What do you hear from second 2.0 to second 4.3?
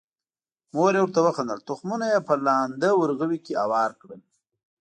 یې په لانده ورغوي کې هوار کړل.